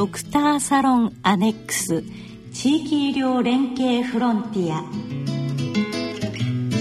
[0.00, 2.02] ドクターサロンアネックス
[2.54, 4.82] 地域医療連携フロンティア。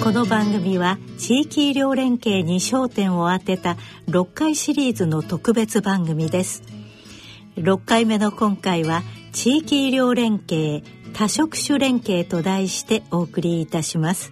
[0.02, 3.76] この番組は地域医療連携に焦点を当てた
[4.08, 6.64] 6回シリーズの特別番組です。
[7.58, 9.04] 6回目の今回は
[9.34, 10.82] 地域医療連携
[11.12, 14.32] 多職種連携と題してお送りいたします。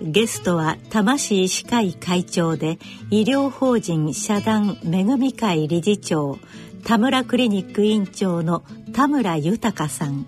[0.00, 2.78] ゲストは多摩市医師会会長で
[3.10, 6.38] 医療法人社団めぐみ会理事長
[6.84, 10.26] 田村クリニック院長の田村豊さん。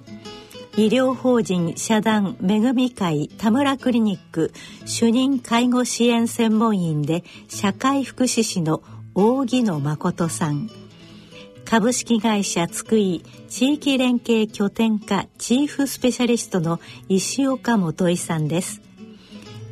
[0.76, 4.52] 医療法人社団めぐみ会田村クリニック。
[4.84, 8.82] 主任介護支援専門員で社会福祉士の
[9.14, 10.70] 大木野誠さん。
[11.64, 13.22] 株式会社津久井。
[13.48, 15.26] 地域連携拠点課。
[15.38, 18.82] チーフスペシャリストの石岡元井さんです。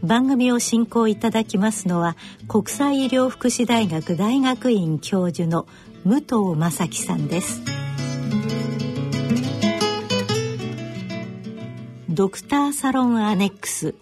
[0.02, 2.16] 番組を進行いただきますのは
[2.48, 5.66] 国際医療福祉大学大学院教授の
[6.04, 7.60] 武藤正樹さんです。
[12.08, 13.94] ドクターサロンアネックス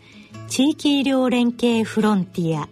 [0.48, 2.68] 地域医療連携フロンティア。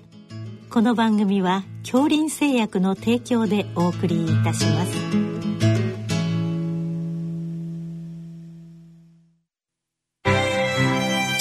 [0.71, 5.36] この番組は恐林製薬の提供でお送りいたします。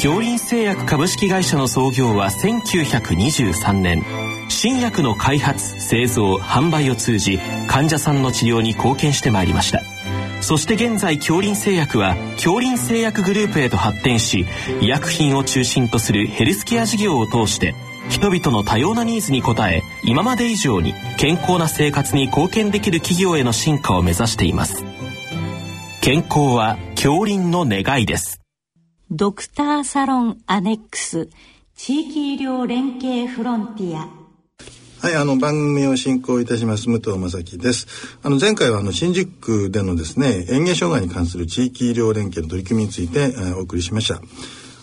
[0.06, 4.03] 京林製薬株式会社の創業は1923年
[4.50, 9.81] 新薬の開発製造販売を通じ患者さんの治療に貢献してまいりました
[10.42, 14.45] そして現在京林製薬は京林製薬グループへと発展し
[14.80, 16.14] 医薬品を中心とす。
[16.14, 17.73] るヘルスケア事業を通して
[18.08, 24.86] 人々の多様なニーズに応え今まで以上に健康な生活に貢献できる企業への進化を目指しています。
[26.02, 28.45] 健康は京林の願いです。
[29.17, 31.30] ドクターサロンアネックス
[31.73, 34.09] 地域医療連携フロンティア
[35.02, 37.88] はい、あの番組を進行いたします武藤正樹です。
[38.23, 39.31] あの前回はあの新宿
[39.69, 44.19] 区でのですね、園芸障害に関する地域医療連携の取り組みについて、えー、お送りしました。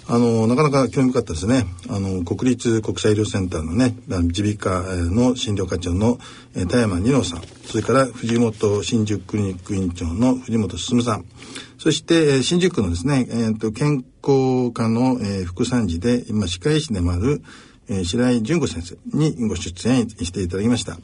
[0.08, 1.66] あのなかなか興味深かったですね。
[1.90, 6.18] あの国立国際医療センターのね、耳鼻科の診療課長の、
[6.54, 11.24] えー、田山二郎さん、それから藤本新宿クリニック院長の藤本進さん、
[11.82, 17.42] そして、新宿区のですね、えーと、健康科の、えー、副参事で、今、歯科医師でもある、
[17.88, 20.96] えー、白井純子先生にご出演していただきました。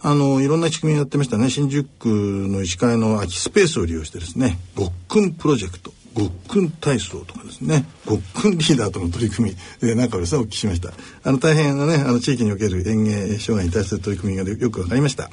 [0.00, 1.50] あの、いろんな仕組みやってましたね。
[1.50, 10.92] 新宿区の医師会の空きスペースを利用してですね、ごっくんプロジェクト、ごっくん体操とかですね、ごっくんリーダーとの取り組み、えー、なんかですね、お聞きしました。
[11.24, 15.32] あの、大変なね、あの、地域における園芸障害に対する取り組みがよくわかりました。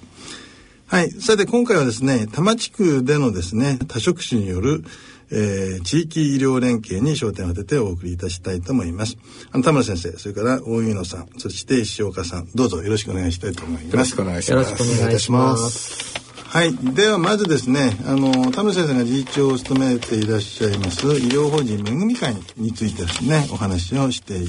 [0.90, 1.12] はい。
[1.12, 4.84] さて、今回はですね、多摩地区でのですね、多職種による、
[5.30, 9.16] えー、地域医療連携に焦点を当ててお送りいたしたいと思います。
[9.52, 13.94] あの、田村先生、それから大井野さん、そして石岡さん、どうぞよろしくお願いしたいと思います。
[13.94, 14.72] よろしくお願いします。
[14.72, 16.14] よろしくお願いします。
[16.46, 16.76] はい。
[16.76, 24.48] では、まずですね、あの、田村先生が理事長を務めていらっしゃいます、医療法人めぐみ会についてですね、お話をしてい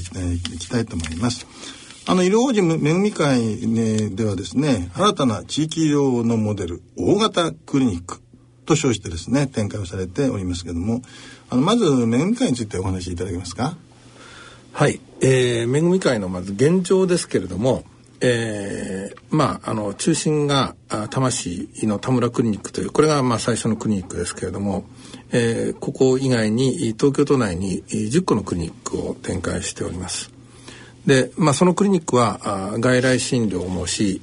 [0.57, 1.45] きたいと思います。
[2.11, 8.21] あの医療法人めぐみ会、ね、ではですね新たな地域医療のモデル大型クリニック
[8.65, 11.03] と称してですね展開をされておりますけども
[11.49, 13.77] あのまずめぐみ会についてお話しいただけますか？
[14.73, 17.85] はい、えー、めぐみ会のまず現状ですけれども
[18.19, 24.83] えー、まああの中心が多摩市の田村クリニックというこれがまあ最初のクリニックですけれども、
[25.31, 30.40] えー、ここ以外に東京都内に10個のクリニックを展開しております。
[31.05, 34.21] で、まあ、そのクリニックは外来診療もし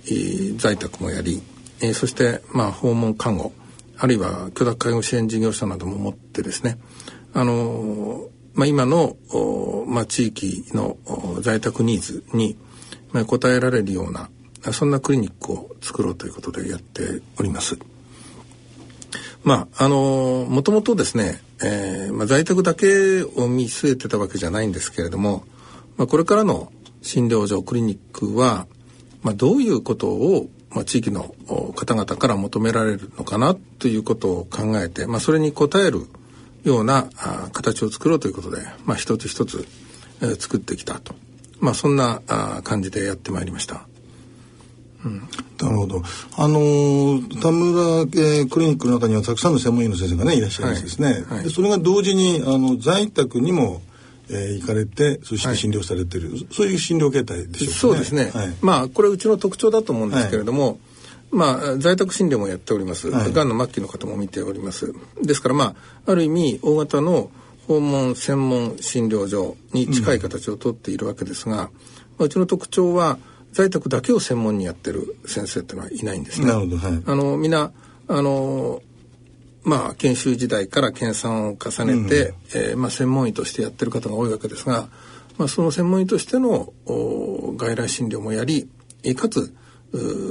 [0.59, 1.43] 在宅もやり、
[1.81, 3.53] えー、そして、まあ、訪問看護
[3.99, 6.79] あるいは許諾介護支援事業者なども持ってですね
[7.35, 9.17] あのまあ、今の、
[9.87, 10.97] まあ、地域の
[11.43, 12.57] 在宅ニーズに、
[13.13, 14.31] まあ、応えられるような
[14.73, 17.79] そんなクリニックを作ろうということでやっております。
[19.45, 25.45] まああのもともとですね、えーまあ、在宅だけを見据えてたわけじゃないんですけれども
[25.99, 26.73] まあ、これからの
[27.03, 28.67] 診療所クリニックは、
[29.23, 31.35] まあ、どういうことを、まあ、地域の
[31.75, 36.07] 方々から求められるのかなということを考えて、まあ、それに応える
[36.65, 39.67] ようなあ形を作ろうということで、まあ、一つ一つ、
[40.23, 41.15] えー、作ってきたと、
[41.61, 43.87] まあ、そんなあ感じでやってまいりました。
[45.05, 45.21] うん、
[45.61, 46.03] なるほど。
[46.37, 51.25] あのー、田村、えー、クリニックの中にはたくさんの専門医の先生がねいらっしゃいますですね。
[51.29, 53.81] はいはい、それが同時にあの在宅にも
[54.31, 60.79] えー、行かれてそして診療されてる、はい、そういう診療形態でしょうか、ね、そうですね、はい、まあこれうちの特徴だと思うんですけれども、はい、
[61.33, 64.93] まあ在宅診療もやっております、はい、がんの末期の方も見ております。
[65.23, 65.75] ですからま
[66.07, 67.31] あある意味大型の
[67.67, 71.71] 訪問専門診療所に近い形をとっているわけですが、
[72.19, 73.19] うん、うちの特徴は
[73.53, 76.47] 在宅だけを専門にやってる先生っていうのはいないんですね。
[76.47, 77.73] なるほど、はい、あのみんな
[78.09, 78.83] あの
[79.69, 84.89] まあ研修時代から研鑽を重ねて、うん、えー、まあ専門医としてやってる方が多いわけですが、
[85.37, 88.69] まあその専門医としての外来診療もやり、
[89.15, 89.55] かつ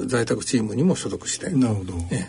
[0.08, 1.50] 在宅チームにも所属して。
[1.50, 2.28] なるほど、ええ、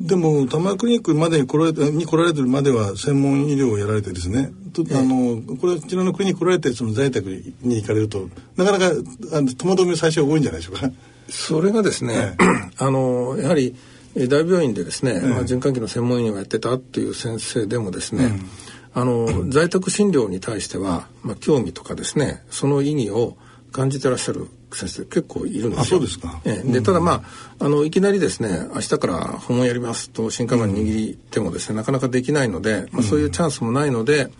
[0.00, 4.52] でも多摩クリニックまでに来られてに来られてるまでは専門医療をやられてですね。
[4.72, 7.28] と、え、あのこれこちらのクリニック来られてその在宅
[7.62, 8.86] に行かれるとなかなか
[9.32, 10.90] あの戸惑い最初多いんじゃないでしょうか。
[11.28, 12.36] それがですね、
[12.78, 13.76] あのやはり
[14.14, 18.50] 大病院でですね、まあ、循環器の専門医をやってたっていう先生でもですね、うん。
[18.92, 23.36] あの 在宅診療に対しては、まあ、興味とかですねその意義を
[23.72, 25.84] 感じてらっしゃる先生結構いるんですよ。
[25.84, 26.40] そうですか。
[26.44, 27.24] ええ、で、ただま
[27.58, 34.30] あ、あの、いきなりですね、明日から訪問やりますと、新幹線握ってもですね、なかなかできないので、まあ、そういうチャンスもないので、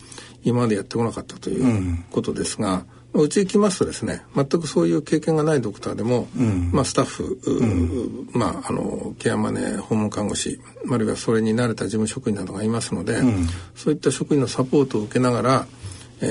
[0.44, 2.84] 今までやってこなかったということですが、う
[3.28, 10.60] ち行きますとですね全くそういう経験がないドクターでも、うん、まあ、スタッフ、うん、まあ、あのケアマネ訪問看護師
[10.90, 15.66] あるいはそれに慣れた事務職員などがいますので、うん、そういった職員のサポートを受けながら、
[16.20, 16.26] え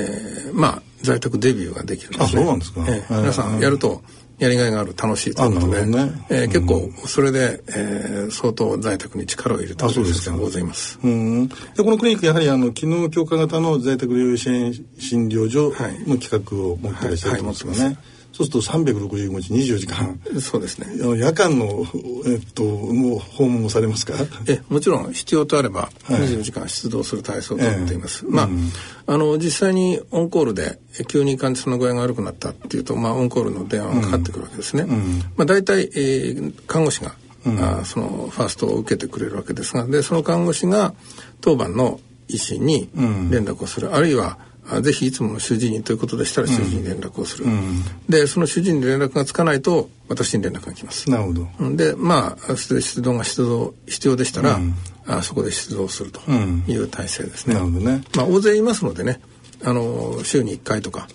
[0.52, 2.26] ー、まあ在宅デビューができるんですね。
[2.26, 4.02] あそうなんですか、えー、皆さんやると
[4.40, 6.12] やりがいがある楽しいということで、ね。
[6.30, 10.98] えー、結構それで、えー、相当在宅に力を入れたという先生がございます。
[11.04, 11.48] うん。
[11.48, 15.74] でこのクリニックやはりあの機能強化型の在宅療養支援診療所
[16.08, 17.78] の企画を持っていらっしゃるんですかね。
[17.78, 20.18] はいはいそうすると365日24時間。
[20.40, 20.88] そうですね。
[21.18, 21.84] 夜間の、
[22.26, 24.14] えっと、もう訪問もされますか？
[24.48, 28.72] えもちろん必要とあれば24時間出動する体制をとっています、はい、まあ、うん、
[29.08, 37.16] あの実際にオンコールで急に患者さんの具合が悪くなったっていうと、まあ、オンコールの電話がかかってくるわけですね、うん、まあ、大体、えー、看護師が、
[37.46, 40.94] うん、あそのファーストを受けてくれるわけですがでその看護師が
[41.42, 42.00] 当番の
[42.30, 44.38] 医師に連絡をする、あるいは
[44.82, 51.10] ぜひいつもの主治医にということでしたら主治医に連絡をする、うん、でその主治医に連絡がつかないと私に連絡が来ます。
[51.10, 51.76] なるほど。
[51.76, 54.76] でまあ出動が出動必要でしたら、うん、
[55.08, 58.04] あそこで出動するという体制ですね、なるほどね。
[58.16, 59.20] まあ大勢いますのでね
[59.64, 61.08] あの週に1回とか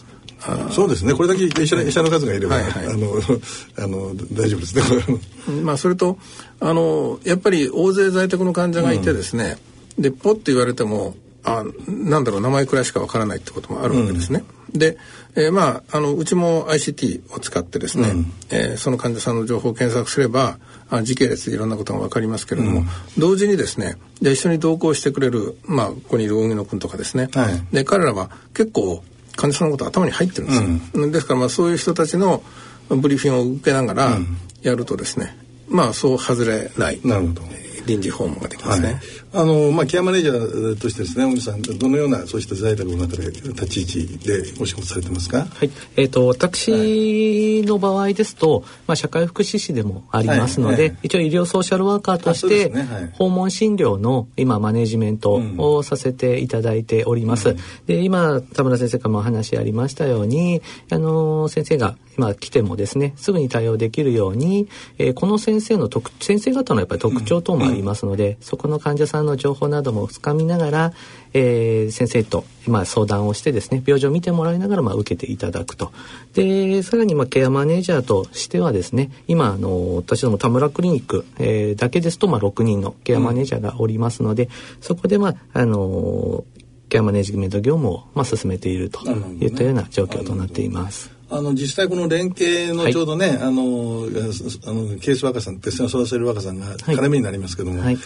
[0.70, 1.14] そうですね。
[1.14, 3.14] これだけ医者医者の数がいれば、はいはい、あの
[3.78, 4.82] あの大丈夫ですね。
[5.62, 6.18] まあそれと
[6.60, 9.58] あのやっぱり大勢在宅の患者がいてですね、
[9.96, 11.14] うん、でポッと言われても
[11.44, 14.44] あなんだろう名前くらいしかわからないってこともあるわけですね。
[14.73, 14.96] うん、で、
[15.37, 20.58] えー、まああのうちも ICT を使ってですね、うん、えー、その患者さんの情報を検索すれば
[20.91, 22.87] あ時系列でいろんなことが分かりますけれども、うん、
[23.19, 29.02] 同時にですねで一緒に同行してくれる、まあ、ここにいる荻野君とかですね、はい、で彼らは結構
[29.37, 31.11] 患者さんのこと頭に入ってるんですよ。
[31.11, 32.43] ですからまあそういう人たちの
[32.88, 34.19] ブリーフィングを受けながら
[34.62, 35.37] やるとですね、
[35.69, 37.00] まあそう外れない。
[37.05, 37.43] なるほど。
[37.87, 38.87] 臨時訪問ができますね。
[38.87, 39.00] はい、
[39.34, 45.46] あのまあケアマネージャーとしてですね、小木さんどのようなそうした在宅の中で立ち位置でお仕事されてますか？
[45.46, 45.70] はい。
[45.96, 50.88] えっ、ー、と私の場合ですと、まあ社会福祉士でもありますので、はい。
[50.90, 57.50] はい、一応医療ソーシャルワーカーとして、ね、訪問診療の今マネジメントをさせていただいております。
[57.50, 57.56] うん、
[57.87, 68.30] で今田村先生からもお話ありましたように、あの先生が今来てもですねすぐに対応できるように、えー、この先生の特先生方のやっぱり特徴等もありますので、うん。
[68.30, 70.93] うん、そこの患者さんの情報などもつかみながら、
[71.32, 75.93] えー、先生と、まあ、相談をしてですね病状を見てもらいながら、まあ、受けていただくと
[76.35, 84.50] でさらに、まあ、ケアマネージャーとしてはですね今あの私ども田村クリニック、えー、だけですと、まあ、6人のケアマネージャーがおりますので、うん、
[84.81, 86.45] そこで、まああの
[86.88, 91.13] ケアマネジメント業務を、まあ、進めているといったような状況となっています。
[91.31, 97.99] あの実際この連携のちょうどね、はい、あのあのケース若さん鉄線を育てる若さんが絡みになりますけども、はい、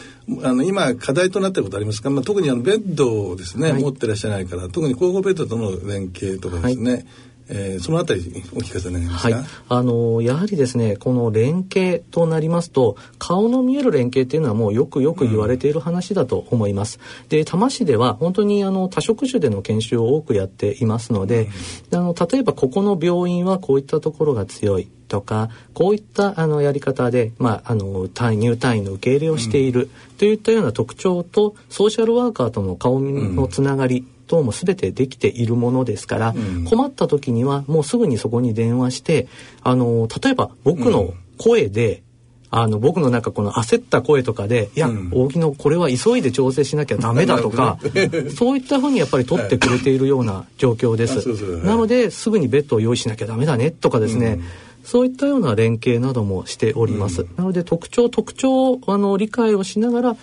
[0.44, 7.06] あの今課題となっていることありますか、まあ、特にあのベッドをですね、はい、持ってらっしゃらないから特に広報ベッドとの連携とかですね、
[7.48, 8.20] えー、そのあたり
[8.54, 16.98] お聞かせ願いますはい、あのやはりですねこの連携となりますと顔の見える連携っていうのはもうよくよく言われている話だと思います。
[17.22, 21.48] うん、で多摩市では本当にあの多職種での研修を多くやっていますので、
[21.90, 39.26] うん、あの例えばここの病院はこういったところが強いとかこういったあのやり方で、まあ、あの入退院の受け入れをしている、といったような特徴とソーシャルワーカーとの顔のつながり、等も全てできているものですから、うん、困った時にはもうすぐにそこに電話して
[39.62, 42.02] あの例えば僕の声で、
[42.50, 47.78] あの僕のなんかこの焦った声とかで「いや、うん、大木のこれは急いで調整しなきゃダメだ」とか
[48.36, 51.28] そういったふうにやっぱり取ってくれているような状況です。
[51.64, 54.44] なのですぐにベッドを用意しなきゃダメだねとかですね、うん。
[54.82, 57.22] そういったような連携などもしております。
[57.22, 60.16] うん、なので特徴特徴あの理解をしながら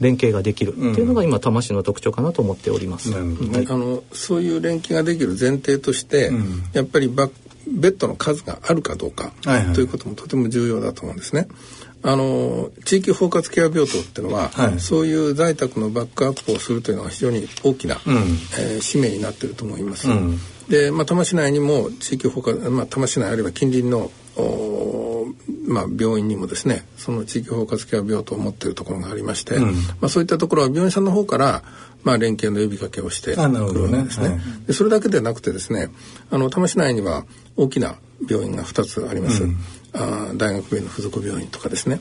[0.00, 0.72] 連携ができる。
[0.72, 3.10] っていうのが今多摩市の特徴かなと思っております。
[3.10, 7.28] ね、あのそういう連携ができる前提として、うん、やっぱりバ
[7.68, 11.46] ベッドの数があるかどうか、はいはい、ということもとても重要だと思うんですね。
[12.02, 14.80] あの地域包括ケア病棟っていうのは、はい。
[14.80, 20.08] そういう在宅のバックアップをするというのが非常に大きな、えー使命になっていると思います。
[20.68, 24.10] で、まあ、多摩市内にも地域包括、まあ、多摩市内あるいは近隣の
[25.66, 29.68] まあ、病院にもですねその地域包括ケア病棟を持っているところがありまして、ま
[30.02, 31.62] あ、そういったところは病院さんの方から、
[32.02, 34.28] まあ、連携の呼びかけをしてくるんですね。
[34.28, 34.38] はい。
[34.66, 35.88] でそれだけでなくてですね
[36.30, 37.24] あの多摩市内には
[37.56, 37.96] 大きな
[38.28, 39.44] 病院が2つあります、
[39.92, 42.00] あー大学病院の附属病院とかですね。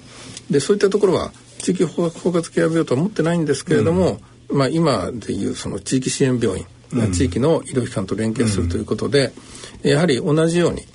[0.49, 4.19] でそういったところは地域包括ケア病棟は持ってないんですけれども、
[4.49, 6.65] まあ、今でいうその地域支援病院、
[7.11, 9.31] 地域の医療機関と連携するということで、
[9.83, 10.85] やはり同じように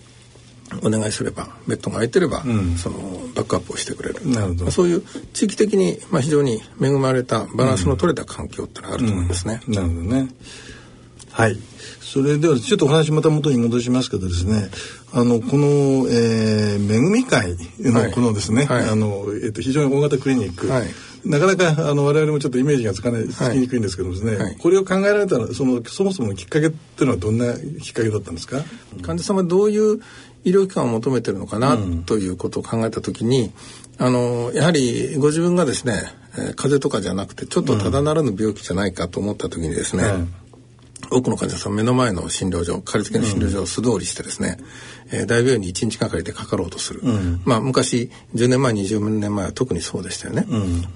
[0.82, 2.42] お願いすればベッドが空いてれば、
[2.76, 2.98] その
[3.34, 4.28] バックアップをしてくれる。
[4.28, 4.62] なるほど。
[4.64, 5.02] まあそういう
[5.32, 9.60] 地域的に、まあ、非常に恵まれたバランスの取れた環境ってのがあると思いますね。
[9.68, 10.28] なるほどね。
[11.30, 11.58] はい。
[12.00, 14.70] それではちょっとお話また元に戻しますけどですね、
[15.12, 15.66] あのこの、
[16.08, 18.88] えー、恵み会のはいこのですね、はい。
[18.88, 20.88] あのえっ、と非常に大型クリニック、はい。
[21.24, 24.56] なかなかあの我々もちょっとイメージがつかないつきにくいんですけどもですね、はい。
[24.56, 28.62] これを考えられたのはそのそもそものきっかけっていうのはどんなきっかけだったんですか？
[29.02, 30.00] 患者様はどういう
[30.44, 33.52] 医療機関を求めてるのかな、ということを考えた時に
[33.98, 35.94] あのやはりご自分がですね、
[36.36, 40.43] えー風邪とかじゃなくてちょっとただならぬ病気じゃないかと思った時にですね、はい
[41.10, 44.58] 多くの患者さん目の前の診療所かかりつけの診療所を素通りしてですね、
[45.10, 47.02] えー大病院に1日がかりでかかろうとする、
[47.44, 50.46] まあ昔10年前20年前は特にそうでしたよね、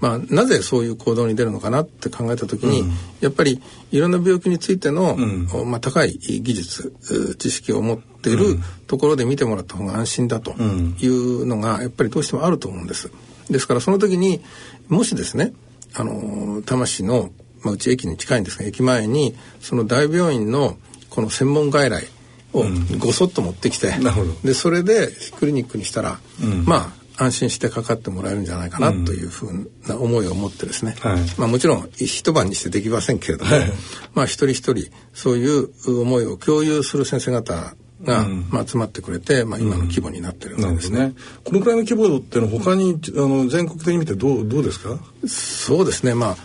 [0.00, 2.85] まあなぜそういう行動に出るのかなって考えた時に、
[3.21, 3.61] やっぱり
[3.91, 5.17] いろんな病気についての、
[5.53, 13.11] おまあ、高い技術う知識を持っているところで見てもらった方が安心だというのがやっぱりどうしてもあると思うんです。
[13.50, 14.43] ですからその時に
[14.88, 15.53] もしですね
[15.95, 17.31] あの多摩市の、
[17.62, 20.77] まあ、うち駅に近いんですが駅前にその大病院の
[21.11, 22.05] この専門外来
[22.53, 22.65] を
[22.99, 26.19] ごそっと持ってきて、なるほどでそれでクリニックにしたら、
[26.65, 33.50] まあ安心してかかってもらえるんじゃないかなというふうな思いを持ってですね、はいまあもちろん一晩にしてできませんけれども、
[34.15, 37.75] まあ一人一人そういう思いを共有する先生方
[38.05, 40.99] が、まあ集まってくれて、まあ今の規模になってるわけですね。
[40.99, 41.29] なるほどね。
[41.45, 44.99] このくらいの規模っていうのは他にあの全国的に見てどうどうですか？
[45.27, 46.37] そうですねまあ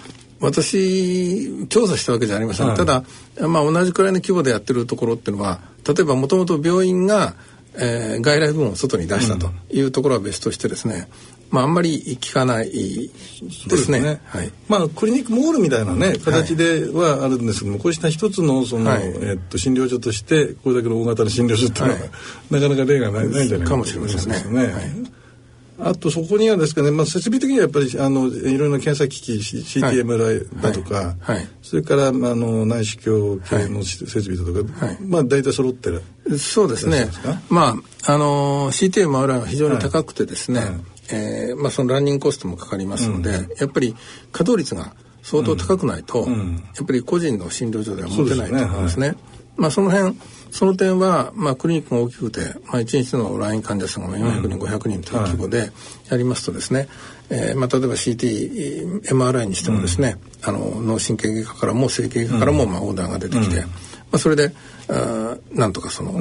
[0.43, 2.77] 私調査したわけじゃありません、はい。
[2.77, 3.03] ただ、
[3.47, 7.35] まあ、同じくらいの規模でやってるところっていうのは例えばもともと病院が、
[7.75, 11.09] えー外来分を外に出したというところは別としてですね、
[11.49, 14.21] まああんまり聞かないですね。
[14.25, 14.51] はい。
[14.67, 19.03] まあクリニックモールみたいなね形ではあるんですけども、こうした一つのその、はい。
[19.21, 22.09] えっと診療所としてこれだけの大型の診療所っていうのは、はい。
[22.51, 24.37] なかなか例がないないんじゃないかもしれませんね。
[24.37, 25.22] そうですね
[25.85, 31.35] あとそこにはですかね、まあ、設備的にはやっぱりあのいろいろな検査機器 C- CTMRI だとか、はい。
[31.37, 31.47] はい。
[31.61, 34.97] それから、まあ、あの内視鏡系の設備だとか、はい。
[35.01, 36.01] まあ大体揃ってる。
[36.37, 37.07] そうですね。
[37.49, 40.69] まああの CTMRI は非常に高くてですね、はい。
[41.11, 43.95] えーまあそのランニングコストもかかりますので、やっぱり
[44.31, 49.15] 稼働率が相当高くないと、やっぱり個人の診療所では持てないと思うんですね。
[49.57, 50.15] まあその辺
[50.53, 55.71] その点は、まあ、クリニックが大きくて、まあ、1日の来院患者さんが400人、500人という規模で
[56.11, 56.87] やりますとですね、
[57.31, 63.67] えーまあ、例えば CT、MRI にしてもですね、あの脳神経外科からも整形外科からも、まあ、オーダーが出てきて、ま
[64.11, 64.53] あ、それで
[64.89, 66.19] あーなんとかその、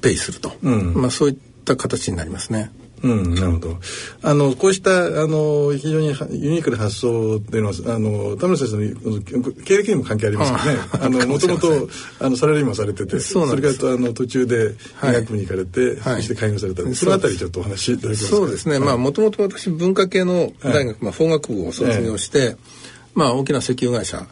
[0.00, 2.70] ペイすると、まあ、そういった形になりますね。
[3.04, 3.76] うん、なるほど。
[4.22, 9.20] あの、こうした、あの、非常にはユニークな発想っていうのは、あの、田村先生の
[9.64, 10.80] 経歴にも関係ありますよね。
[10.92, 15.14] あの、もともと、あの、サラリーマンされてて、それからと、あの、途中で医はい。
[15.16, 16.16] 学部に行かれて、はい。
[16.16, 17.00] そして開業された、そうです。
[17.04, 18.36] そのあたりちょっとお話しいただけますか？
[18.36, 22.56] そうですね、まあもともと私文化系の大学、まあ、法学部を卒業して、
[23.14, 24.26] まあ大きな石油会社、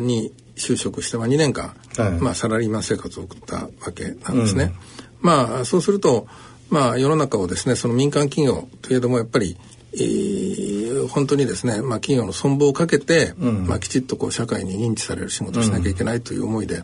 [0.00, 2.12] に就職して、まあ、2年間、はい。
[2.20, 4.72] まあ、サラリーマン生活を送ったわけなんですね。
[5.20, 6.26] まあそうすると、
[6.72, 9.56] まあ、世の中をですねその民間企業といえどもやっぱり、
[9.94, 10.72] えー
[11.08, 16.82] 本当にですね、まあ、企業の存亡をかけて、まあ、きちっとこう社会に認知される仕事をしなきゃいけないという思いで、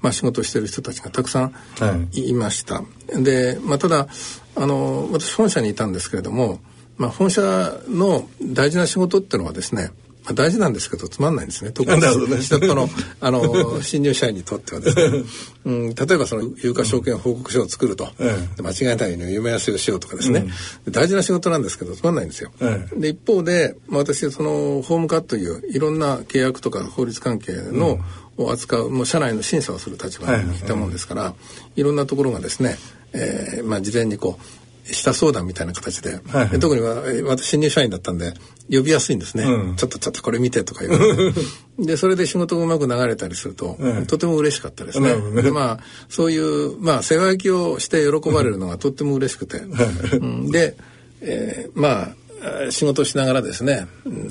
[0.00, 2.82] まあ、仕事をしている人たちがたくさんはいいました。
[3.08, 4.08] で、まあ、ただ
[4.54, 6.60] あの私本社にいたんですけれども、
[6.96, 7.42] まあ、本社
[7.88, 9.90] の大事な仕事っていうのはですね
[10.26, 11.70] まあ、大事なんですけどつまんないんですね。
[11.70, 12.42] 特になるほどね。
[12.42, 12.88] 下っ端の
[13.20, 15.24] あの新入社員にとってはですね、
[15.64, 20.46] うん、例えばその有価証券報告書を作ると、えで間違いないように読み合わせをしようとかですね、
[20.90, 22.50] 大事な仕事なんですけどつまんないんですよ。
[22.60, 27.98] えで一方で、まあ、私その法務課といういろんな契約とか法律関係の、
[28.36, 31.34] を扱うもう社内の審査をする立場にいたもんですから、
[31.76, 32.76] いろんなところがですね、
[33.12, 38.34] えーまあ、事前にこう下相談みたいな形で、はいで特にわ私新入社員だったんで
[38.70, 39.76] 呼びやすいんですね、うん。
[39.76, 41.34] ちょっとちょっとこれ見てとか言う
[41.84, 45.16] でそれで仕事がうまく流れたりすると、ええとても嬉しかったですね。
[45.16, 45.42] ね。
[45.42, 50.50] でまあそういうまあ世話焼きをして喜ばれるのがとっても嬉しくて、うん。
[50.50, 50.76] で
[51.20, 53.86] えー、まあ仕事しながらですね、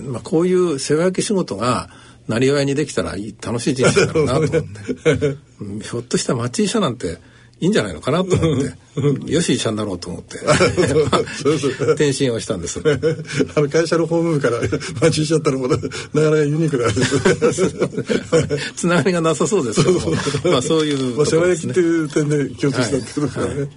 [0.06, 1.90] まあ、こういう世話焼き仕事が
[2.28, 4.60] なりわいにできたらいい楽しい人生だろうなと思って。
[5.82, 7.18] ひょっとしたら町医者なんて
[7.62, 8.60] いいんじゃないのかなと思っ
[9.26, 9.32] て。
[9.32, 10.38] よし医者になろうと思って。
[11.94, 12.82] 転身をしたんです。
[13.56, 14.60] あの会社のホームから
[15.02, 16.90] 町医者ったらもなかなかユニークな。
[18.76, 20.12] つながりがなさそうですけども
[20.52, 23.70] まあそういう、まあ、世話焼きっていう点で共通したってことですからね、はい。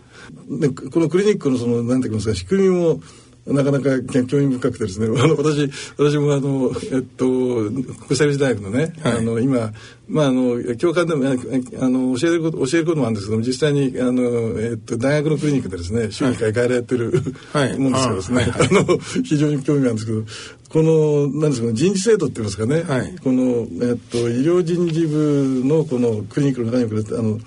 [0.60, 3.00] でこのクリニックのそのなんていうんですか仕組みも
[3.48, 3.90] なかなか
[4.26, 9.72] 興味深くてですね、 あの私私もあのえっと国際大学のね、はい、あの今
[10.08, 17.12] まああの教官でもあの教えること教えることもあるんですけども実際にあのえっと大学のクリニックでですね週2回変えられてる、
[17.52, 20.24] はい、 もんですけどですね、はい、あの非常に興味があるんですけど。
[20.68, 27.38] このなんですか人事制度って言いますかね、はい、この、えっと、医療人事部のこのクリニックの中にあの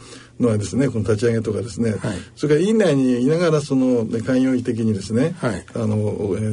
[0.41, 1.99] のはですねこの立ち上げとかですね、はい、
[2.35, 6.03] それから院内にいながらその寛容的にですね、はい、あのえっ、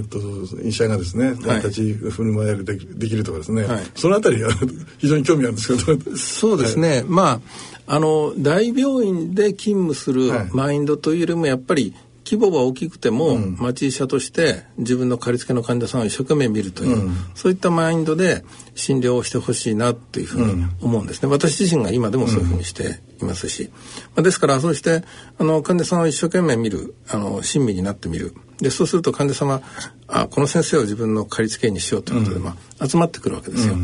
[0.07, 4.51] ー、と医者がですね、はい、立ち振る舞えるでできるとかですね、そのあたりが
[4.99, 6.17] 非常に興味あるんですけど。
[6.17, 11.95] そうですね、まああの大病院で勤務するマインドというよりもやっぱり
[12.29, 18.45] 規模が大きくても、うん、町医者として自分の借り付けの患者さんを一生懸命見るという、うん、そういったマインドで
[18.75, 23.71] 診療をしてほしいなというふうに思うんですね、私自身が今でもそういうふうにしていますし、
[24.15, 25.05] まあ、ですからそうして
[25.39, 28.35] あの患者さんを一生懸命見るあの親身になってみる。
[28.59, 29.63] でそうすると患者様
[30.09, 33.77] あこの先生を自分の借り付けにしようということで、まあ、集まってくるわけですよ。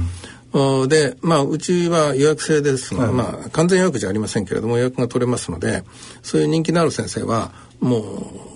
[0.87, 2.95] で、まあ、うちは予約制です。
[2.95, 5.83] が、はい、まあ、完全予約じゃありませんけれども、予約が取れますので、
[6.23, 7.53] そういう人気のある先生は、
[7.85, 8.01] も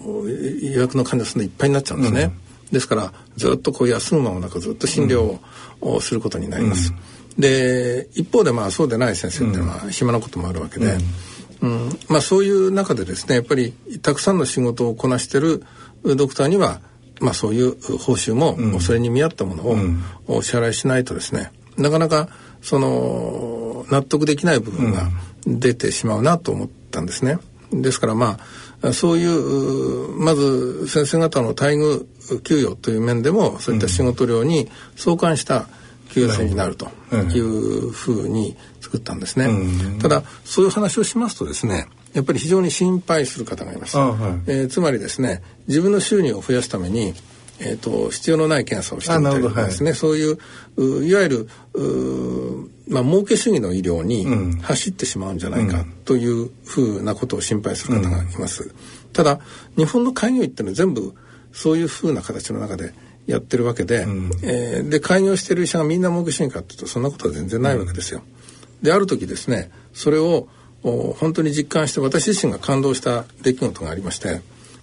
[0.06, 2.32] う、予約の患者さんでいっぱいになっちゃうんですね。
[2.68, 5.38] うん、ですから、ずっとこう休む間もなくずっと診療
[5.82, 6.94] をすることになります。
[7.36, 10.96] うん、で、一方で、まあ、そうでない先生っていうのは暇なこともあるわけで、
[11.60, 15.62] うん、うん、まあ、そういう中でですね、やっぱり、たくさんの仕事をこなしてる
[16.04, 16.80] ドクターには、
[17.20, 19.76] まあ、そういう報酬も、それに見合ったものを
[20.38, 22.28] お支払いしないとですね、なかなか
[22.62, 25.08] その納得できない部分が
[25.46, 27.38] 出てしまうなと思ったんですね。
[27.72, 28.38] ですからま
[28.82, 32.06] あそういうまず先生方の待遇
[32.42, 35.66] 給与という面でもそういった仕事量に相関した
[36.10, 39.48] 給与制になるというふうに作ったんですね。
[40.00, 43.96] ただそういう話をしますとですねやっぱり非常に心配する方がいます。
[43.96, 44.10] は
[44.46, 47.14] い、えー、つまりですね自分の収入を増やすために
[47.60, 50.38] えーと、必要のない検査をしてみたりとかですね、はい、そういう
[51.04, 51.48] いわゆる
[52.88, 58.64] まあ儲け主義の医療に走ってしまうんじゃないかというふうなことを心配する方がいます。
[58.64, 58.72] うん、
[59.12, 59.40] ただ
[59.76, 61.14] 日本の開業医っていうのは全部
[61.52, 62.92] そういうふうな形の中で
[63.26, 68.22] やってるわけで、うん、えー、で開業してる医者がみんな儲け主義かっていうとそんなことは全然ないわけですよ。
[68.24, 70.48] うん、である時ですねそれを
[70.82, 74.40] 本当に実感して私自身が感動した出来事がありまして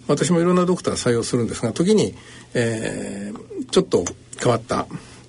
[0.08, 2.16] 私もいろんなドクター採用するんですが時に
[2.56, 4.04] えー、ちょっと
[4.42, 4.88] 変わった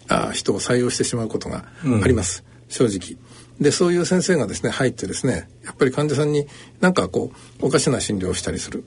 [0.08, 1.64] あ人を採用してしまうことが
[2.02, 3.18] あります、うん、正直。
[3.60, 6.46] でそういう先生がですね入ってですねやっぱり患者さんに
[6.80, 8.84] なんかこうおかしな診療をしたりする。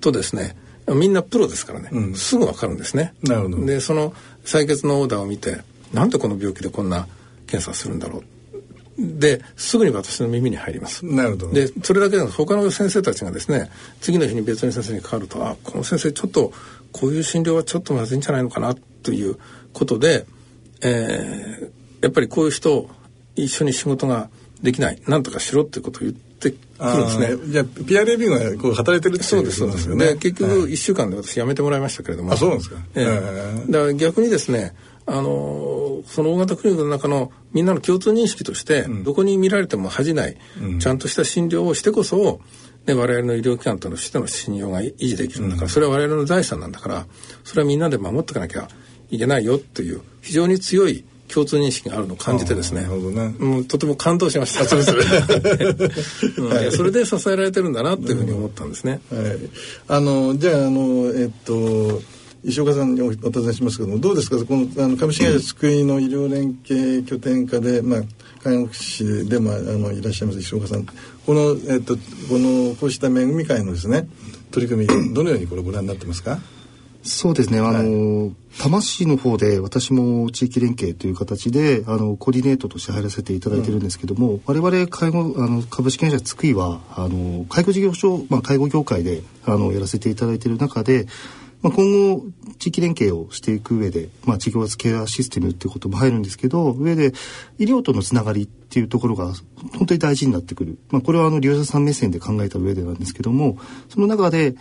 [0.00, 0.56] とですね
[0.88, 3.14] みんなプロですからね、うん、すぐわかるんですね。
[3.22, 3.64] なるほど。
[3.64, 4.12] でその
[4.44, 5.60] 採血のオーダーを見て
[5.92, 7.06] なんでこの病気でこんな
[7.46, 8.24] 検査するんだろう
[9.00, 11.04] ですぐに私の耳に入ります。
[11.06, 11.52] なるほど。
[11.52, 16.52] でそれだけで他の先生たちがですね次の日に別の先生に変わるとあこの先生ちょっと
[16.92, 19.38] こういう診療はちょっとまずいんじゃないのかなという
[19.72, 20.26] ことで、
[20.82, 21.70] えー、
[22.02, 22.88] やっぱりこういう人
[23.36, 24.28] 一緒に仕事が
[24.62, 27.52] できないなんとかしろってことを言ってくるんですね。
[27.52, 30.16] じゃあ PRAB がこう働いてるってそうですそうですよね。
[30.16, 32.32] 結局1週間で私辞めてもらいましたけれども。
[32.32, 32.76] あそうなんですか。
[32.94, 34.74] えー、だから逆にですね
[35.10, 42.40] あのその大型クリニックの中のみんなの共通認識として、うん、どこに見られても恥じない、うん、ちゃんとした診療をしてこそ
[42.86, 47.06] で我々の医療機関としての信用が維持できるんだから、それは我々の財産なんだから
[47.44, 48.68] それはみんなで守っていかなきゃ
[49.10, 52.86] いけないよという非常に強い共通認識があるのを感じてですね、ね。
[52.88, 54.64] うん、とても感動しました。
[54.64, 59.00] そうですうんはい、それで支えられてるんだなっていうふうに思ったんですね。
[59.10, 59.38] はい、
[59.88, 62.02] あのじゃああのえっと
[62.42, 64.36] 石岡さんにお尋ねしますけどもどうですか？
[64.44, 68.00] このあの株式会社救いの医療連携拠点化で、まあ、
[68.42, 70.84] 看護師でもあのいらっしゃいます石岡さん。
[70.84, 70.92] こ
[71.28, 74.08] の,、えっと、このこうした恵み会のですね
[74.50, 76.38] 取り組みどのようにこれご覧になってますか？
[77.02, 77.60] そうですね。
[77.60, 91.06] あの、はい、多摩市の方で私も地域連携という形で、あの、コーディネートとして入らせていただいてるんですけども、うん、我々介護、あの、株式会社津久井は、あの、介護事業所、まあ、介護業界で、あの、やらせていただいている中で、
[91.62, 92.24] まあ、今後
[92.58, 97.12] 地域連携をしていく上で、まあ、事業ケアシステムっていうことも入るんですけど上で
[97.58, 99.32] 医療とのつながりっていうところが
[99.76, 104.54] 本当に大事になってくる、まあ、これはあの利用者さん目線で考えた上でなんですけどもその中で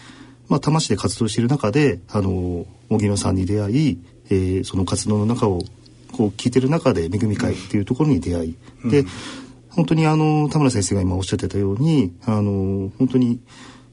[0.50, 5.62] まあ、多摩市で活動している中であの荻野さんに出会い、えー、その活動の中を
[6.12, 9.06] こう聞いてる中で「めぐみ会」っていうところに出会い、うん、で
[9.70, 13.40] 本当にあの田村先生が今おっしゃってたようにあの本当に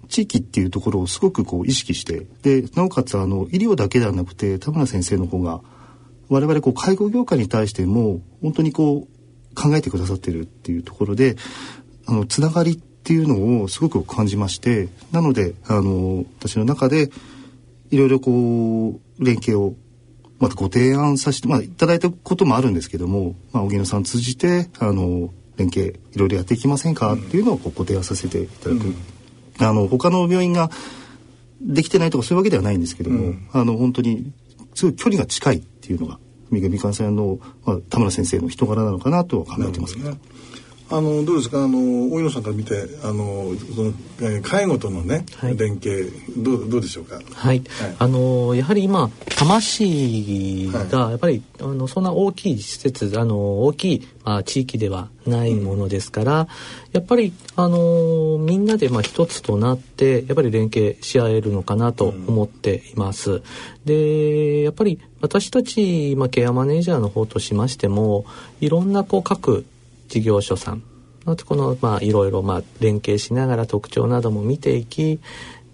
[0.09, 5.61] 地域っていうところをすごくこう意識してでなおかつあの医療だけではなくて田村先生の方が
[6.29, 11.37] 我々こう介護業界に対しても本当にこう考えてくださってるっていうところで
[12.07, 17.11] あのつながりっていうのをすごく感じましてなのであの私の中で
[17.91, 19.75] いろいろこう連携を
[20.39, 28.95] またご提案させて、まあ、いただいたこともあるんですけども、まあ、荻野さん通じてあの連携いろいろやっていきませんかっていうのをご提案させていただく、
[29.61, 30.71] あの他の病院が
[31.61, 34.33] できてないとかそういうわけではないんですけども、うん、あの本当に
[34.75, 36.19] すごい距離が近いっていうのが
[36.51, 40.15] 三上寛さんの、まあ、田村先生の人柄なのかなと考えてます、ね、
[40.89, 41.65] あのどうですか？
[41.65, 41.79] あの
[42.13, 47.21] 大野さんから見てあのその、えー、介護とのね、はい、連携どうどうでしょうか？
[47.35, 47.59] はい。
[47.59, 56.47] はい、あのやはり今多摩市がやっぱり、はい、あのそんな大きい施設あの大きい、まあ、地域ではないものですから、うん、
[56.93, 63.33] やっぱりあのみんなでまあ一つとなってやっぱり連携し合えるのかなと思っています。
[63.33, 63.43] うん、
[63.85, 68.25] でやっぱり私たち、まあ、ケアマネージャーの方としましても
[68.61, 69.67] いろんなこう各
[70.09, 70.83] 事業所さん
[71.27, 75.21] のこのまあいろいろまあ連携しながら特徴なども見ていき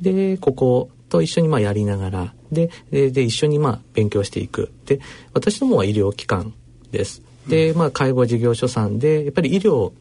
[0.01, 4.73] でここと一緒にまあやりながらででで一緒にまあ勉強していく。
[4.87, 5.01] で
[5.33, 6.55] 私どもは医療機関
[6.91, 7.23] です。
[7.47, 9.93] で、まあ、介護事業所さんでやっぱり医療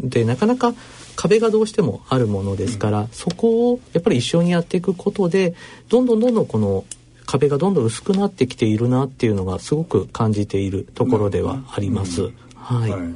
[0.00, 0.74] でなかなか
[1.16, 5.54] 壁がどうしてもあるものですから、うん、そこをやっぱり一緒にやっていくことで
[5.88, 6.84] どんどんどんどんこの
[7.26, 12.24] 壁がどんどん薄くなってきているなっていうのがすごく感じているところではあります。
[12.24, 13.14] うん、はい、はい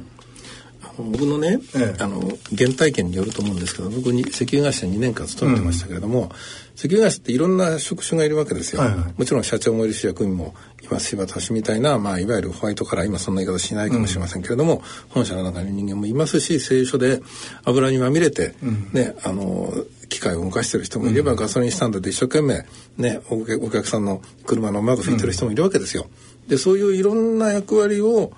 [1.03, 2.21] 僕のね、ええ、あの
[2.57, 6.29] 原体験によると思うんですけど僕に石油会社2年間勤めてましたけれども、うん、
[6.75, 17.21] 石油会社っていろんな職種がいるわけですよ、はいはい、もちろん社長もいるし役員もいますし私みたいな、まあ、いわゆるホワイトカラー今そんな言い方しないかもしれませんけれども、うん、本社の中に人間もいますし製油所で
[17.63, 19.71] 油にまみれて、うん、ねあの
[20.09, 22.65] 機械を動かしてる人もいれば、ガソリンスタンドで一生懸命
[22.97, 26.07] ねお客さんの車の窓拭いてる人もいるわけですよ。
[26.47, 28.33] でそういういろんな役割を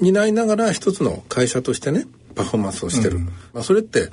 [0.00, 4.10] 担いながら一つの会社としてねパフォーマンスをしてる、うん、まあ、それって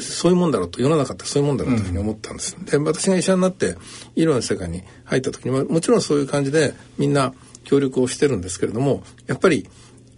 [0.00, 3.76] そういうもんだろうと世の中ってそういうもんだろうというふうに思ったんです、うん、で私が医者になって
[4.16, 7.32] 医療の世界に入った時にはもちろんそういう感じでみんな
[7.64, 9.68] 協力をしてるんですけれどもやっぱり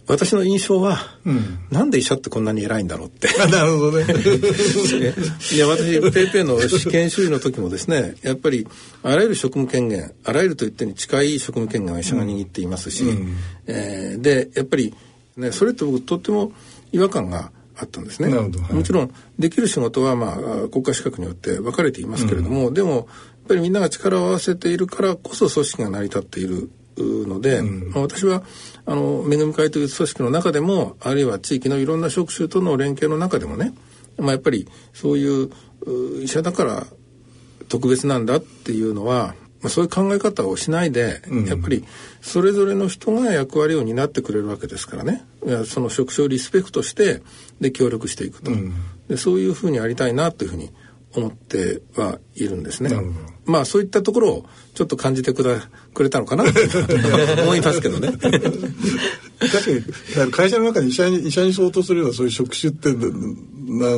[0.07, 3.27] 私の印象は、うん、なんで医者ってこんなに偉いんだろうって。
[3.51, 4.05] なるほどね。
[5.53, 8.65] いや、私、ペイペイの試験修理の時もですね、やっぱり、
[9.03, 13.35] あらゆる職務権限、あらゆると言ってに近い職務権限は医者が握っていますし、うん、
[13.67, 14.93] えー、で、やっぱり、
[15.37, 16.51] ね、それって僕とっても
[16.91, 18.35] 違和感があったんですね。
[18.35, 23.05] はい、もちろんできる仕事はまあ国家資格によって分かれていますけれども、うん、でもやっ
[23.47, 28.43] ぱりみんなが力を合わせているからこそ組織が成り立っているので、うん、まあ、私は
[28.85, 33.73] あの恵み会という組織の中でもあるいは地域のいろんな職種との連携の中でもね、
[34.17, 35.51] まあ、やっぱりそういう
[36.23, 36.87] 医者だから
[37.69, 41.85] 特別なんだっていうのはまあ、そういう考え方をしないで、うん、やっぱり
[42.21, 45.23] それぞれの人が役割を担ってくれるわけですからね
[45.65, 47.21] その職種をリスペクトして
[47.61, 48.73] で協力していくと、うん、
[49.07, 50.71] でそういうふうにありたいなというふうに
[51.15, 52.91] 思ってはいるんですね。
[53.45, 55.61] まあそういったところをちょっと感じてくだ
[55.93, 56.51] くれたのかなと
[57.41, 58.11] 思いますけどね。
[58.11, 58.25] 確
[60.15, 63.97] かに会社の中に医者に医者に相当するようなそういう職種ってな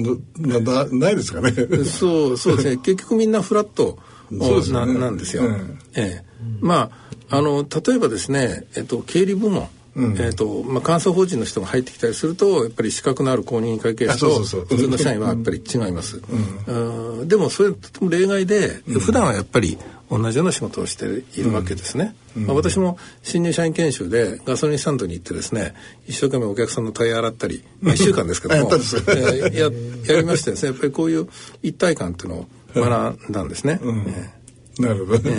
[0.60, 1.52] ななないですかね。
[1.86, 2.78] そうそうですね。
[2.84, 3.98] 結局みんなフラット
[4.32, 5.44] そうですね、なんですよ。
[5.44, 6.26] うん、ええ、
[6.62, 6.92] ま
[7.30, 9.68] ああの例えばですね、えっと経理部門。
[9.96, 16.22] うん、えーとまあ、監査法人の人が入ってきたりするとやっぱり資格のある公認会計士と普通の社員はやっぱり違います、
[16.68, 19.78] うん、でもそれとても例外で、うん、普段はやっぱり
[20.10, 21.06] 同じような仕事をして
[21.40, 25.74] いるわけですね、うん、まあ、私も新入社員研修でガソリンスタンドに行ってですね
[26.08, 29.72] 一生懸命お客さんのタイヤ洗ったり、まあ、1週間ですけども やや
[30.08, 31.28] やりましてですねやっぱりこういう
[31.62, 33.80] 一体感っていうのを学んだんですね。
[33.82, 34.06] うん
[34.80, 35.30] なるほど、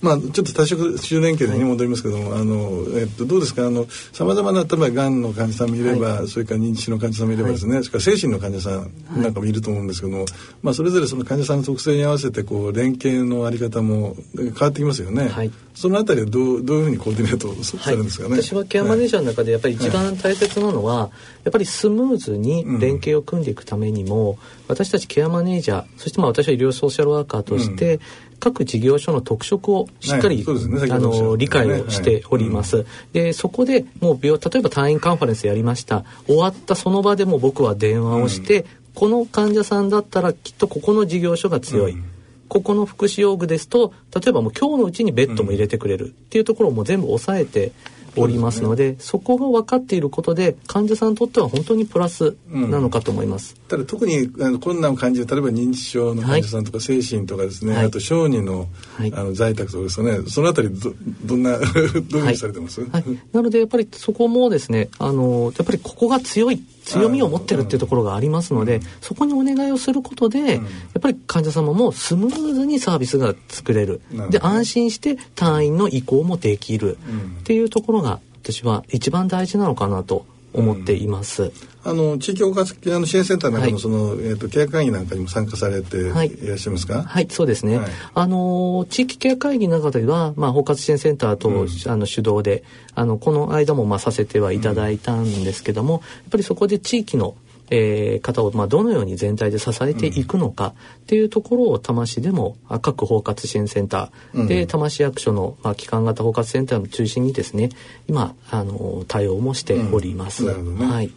[0.00, 3.66] まあちょっと多職種連携に戻りますけども、はい、あのえっとどうですか？
[3.66, 10.24] あのさまざまな例えばがんの患者さんもいれば、はい、それから認知症の患者さんもいればですね、はい、それから精神の患者さんなんかもいると思うんですけども、
[10.62, 15.28] まあそれぞれその患者さんの特性に合わせてこう連携のあり方も変わってきますよね。
[15.28, 18.40] はい、そのあたりはどうどういうふうにコーディネートされるんですかね？
[18.40, 21.10] 私はケアマネージャーの中でやっぱり一番大切なのは、
[21.44, 28.00] やっぱりスムーズに連携を組んでいくためにも、うん、私たちケアマネージャーそしてまあ私は医療ソーシャルワーカーとして、うん
[28.40, 32.76] 各事業所の特色をしっかり、はいね、あの理解をしております。
[32.76, 36.04] はいうん、でそこでもう病例えば退院カンファレンスやりました。
[36.26, 41.92] 終わったその場でも僕は電話をして、うん、この患者さんだったらきっとここの事業所が強い。
[41.92, 42.04] うん。
[42.48, 46.06] ここの福祉用具ですと例えばもう今日のうちにベッドも入れてくれる。
[46.06, 47.70] っていうところをもう全部押さえて
[48.16, 53.54] おりますので、そこが分かっていることで患者さんにとっては本当にプラスなのかと思います。
[53.68, 57.86] ただ特にあの困難を感じる例えば認知症の患者さんとか精神とかですね、はい。
[57.86, 59.12] あと小児の,、はい。
[59.14, 60.28] あの在宅とかですよね。
[60.28, 60.92] そのあたりど
[61.24, 62.20] どんなどうい。
[62.20, 70.60] うふうにされてます、はい、なのでやっぱりそこもですねあのやっぱりここが強い強みを持ってるっていうところがありますので、そこにお願いをすることで、や
[70.98, 74.00] っぱり患者様もスムーズにサービスが作れる。
[74.30, 76.98] で安心して退院の移行もできる。
[77.40, 81.52] っていうところが私は一番大事なのかなと思っています。
[81.82, 83.72] あの地域包括あの支援センターなんかはい。
[83.72, 87.78] のその、えー、と契約会議なんかにも参加されていはいらっしゃいますか、はい、そうですね。
[87.78, 87.90] はい。
[88.14, 91.48] あの地域ケア会議の中では、まあ、包括支援センターと、
[91.90, 97.34] あの主導で、あのこの間もまあさせてはいただいたんですけども、やっぱりそこで地域の
[97.70, 107.70] えー方をまあどのように全体で支えていくのかっていうところを多摩市でもあ各包括支援センターで多摩市役所のまあ機関型包括センターを中心にですね
[108.08, 110.46] 今あの対応もしております。
[110.46, 110.78] うん。
[110.78, 110.86] ね。
[110.86, 111.10] はい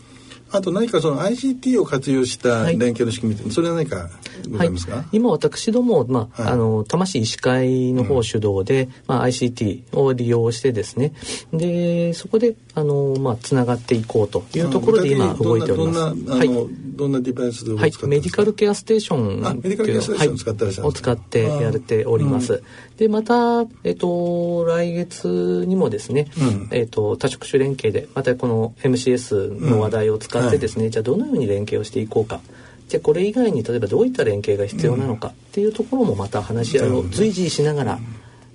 [0.54, 2.78] あと何かその ICT を活用したはい。
[2.78, 4.10] 連携の仕組みって、それは何か
[4.50, 6.52] ございますか、はい、今私ども、まあはい。
[6.54, 11.13] あの多摩市医師会の方主導で、まあ、ICT を利用してですね。
[11.52, 16.00] でそこであの、まあ、つながっていこうというところで今動いております。
[16.00, 16.50] どんなはい。
[16.94, 21.16] どんなデバイスを使ってはいますか、、メディカルケアステーションあメディカルケアステーションを使ってらっしゃるんをですか？
[21.16, 22.62] 使ってやれております。
[22.98, 26.68] でまた、えっと、来月にもですね、うん。
[26.72, 32.42] えっと、多職種連携でまたこの MCS の話題を使ってですね、じゃあどのように連携をしていこうか。
[32.88, 38.00] じゃあこれ以外に例えばどういった連携が必要なのかっていうところもまた話し合いを随時しながら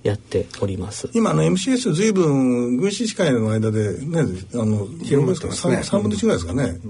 [0.03, 1.11] やっております。
[1.13, 4.21] 今あの MCS ずいぶん軍師司会の間でね
[4.55, 5.79] あの広まってますね。
[5.79, 6.81] 3分の1ぐらいですかね、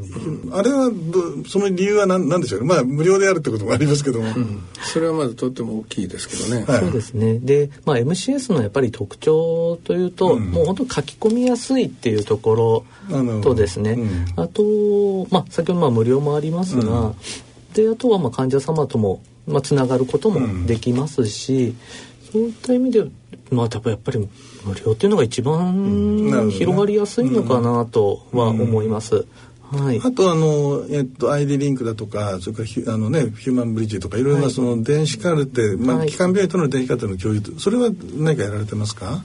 [0.53, 2.66] あれはどその理由は何なんでしょうね。
[2.66, 4.27] まあ無料であるってこともありますけども、
[4.83, 6.64] それはまずとっても大きいですけどね。
[6.64, 6.81] はい。
[6.81, 7.38] そうですね。
[7.38, 10.51] で、まあ、MCS のやっぱり特徴というと、うん。
[10.51, 14.27] もう本当書き込みやすいっていうところとですね、うん。
[14.37, 17.14] あと、まあ、先ほどまあ無料もありますが、うん。
[17.75, 20.59] で、あとはまあ患者様とも、まあ、つながることうん。
[20.62, 21.75] もできますし、
[22.33, 23.05] そういった意味で、
[23.51, 24.19] まあ、多分やっぱり
[24.64, 26.51] 無料っていうのが一番ね。
[26.51, 29.27] 広がりやすいのかなとは思います。
[29.71, 30.01] はい。
[30.03, 36.09] あとあの、えっと、ID リンクだとかそれからヒュあの、ね、ヒューマンブリッジとかいろいろなその電子カルテ、まあ、はい。
[36.09, 39.23] 基幹病院との電子カルテの共有それは何かやられてますか？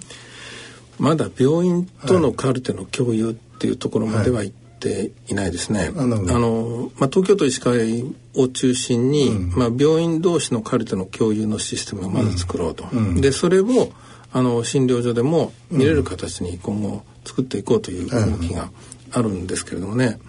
[1.00, 5.91] まだ病院とのカルテの共有っていうところまでは行っていないですね。
[5.96, 8.04] あのまあ、東京都医師会
[8.36, 12.86] を中心に、まあ、病院同士のカルテの共有のシステムをまず作ろうと。
[13.19, 13.91] でそれを
[14.34, 18.69] あの診療所でも見れる形に今後作っていこうという動きが
[19.12, 20.19] あるんですけれどもね。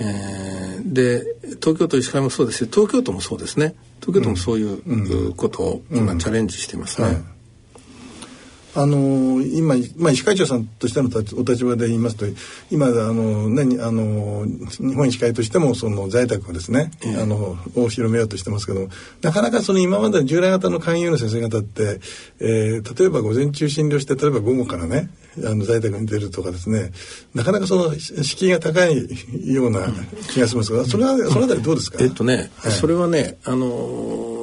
[0.00, 1.24] えーで
[1.60, 3.74] 東京都医師会もそうですし東京都もそうですね。
[4.00, 7.06] 東京都もそういうことを今チャレンジしていますね。
[7.06, 7.33] はい
[8.76, 12.26] あの今、まあ、医師会長さんとしての立お立場で言いますと
[12.70, 18.88] 今あの、ね、あの日本医師会としてもその在宅をですね、あのを広めようとしてますけど
[19.22, 22.00] なかなかその今までの従来型の勧誘の先生方って、
[22.40, 26.92] えー例えば午前中診療して例えば午後からねあの在宅に出るとかですね
[27.34, 29.08] なかなかその敷居が高い
[29.52, 29.80] ような
[30.30, 32.72] 気がしますがそれはそのあたりどうですか、えっとね、はい。
[32.72, 34.33] それはね、あのー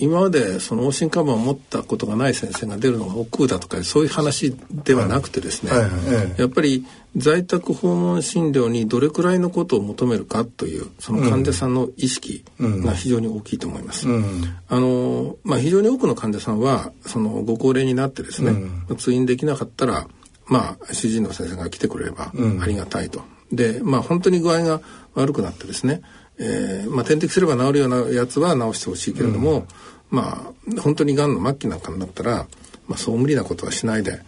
[0.00, 6.86] 今までその往診カバンを持ったことがない先生が出るのが億劫だとかそういう話ではなくてですね、はいはいええやっぱり
[7.16, 14.08] 在宅訪問診療にどれくらいのことを求めるかというその患者さんの意識が非常に大きいと思います。
[14.08, 14.44] うん。
[14.68, 18.52] あのまあ、非常に多くの患者さんはそのご高齢になってですね、
[18.96, 20.06] 通院できなかったら、
[20.46, 23.22] まあ、主治医の先生が来てくれればありがたいと。
[23.50, 24.80] で、まあ、本当に具合が
[25.14, 26.02] 悪くなってですね、
[26.40, 29.66] えーまあ、点滴すれば治るようなやつは治してほしいけれども、
[30.08, 32.46] まあ、本当にがんの末期なんかになったら、
[32.88, 34.20] まあ、そう無理なことはしないで、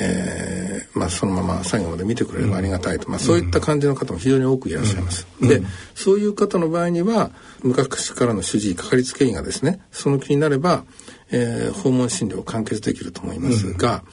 [0.00, 5.26] えーまあ、そのまま最後まで見てくれればありがたいと、まあ、そういった感じの方も非常に多くいらっしゃいます。
[5.40, 5.62] で
[5.94, 7.30] そういう方の場合には
[7.62, 10.84] 昔からの主治医かかりつけ医がですねその気になれば、
[11.30, 14.04] えー訪問診療を完結できると思いますが、